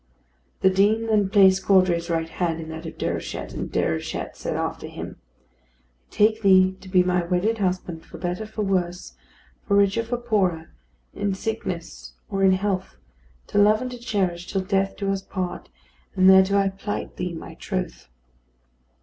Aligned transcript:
The 0.61 0.71
Dean 0.71 1.05
then 1.05 1.29
placed 1.29 1.63
Caudray's 1.63 2.09
right 2.09 2.27
hand 2.27 2.59
in 2.59 2.69
that 2.69 2.87
of 2.87 2.97
Déruchette, 2.97 3.53
and 3.53 3.69
Déruchette 3.71 4.35
said 4.35 4.55
after 4.55 4.87
him: 4.87 5.17
"I 5.17 5.21
take 6.09 6.41
thee 6.41 6.75
to 6.81 6.89
be 6.89 7.03
my 7.03 7.23
wedded 7.23 7.59
husband 7.59 8.03
for 8.03 8.17
better 8.17 8.47
for 8.47 8.63
worse, 8.63 9.13
for 9.67 9.75
richer 9.77 10.01
for 10.03 10.17
poorer, 10.17 10.71
in 11.13 11.35
sickness 11.35 12.13
or 12.31 12.43
in 12.43 12.53
health, 12.53 12.95
to 13.45 13.59
love 13.59 13.79
and 13.79 13.91
to 13.91 13.99
cherish 13.99 14.47
till 14.51 14.61
death 14.61 14.97
do 14.97 15.11
us 15.11 15.21
part; 15.21 15.69
and 16.15 16.27
thereto 16.27 16.57
I 16.57 16.69
plight 16.69 17.17
thee 17.17 17.35
my 17.35 17.53
troth." 17.53 18.09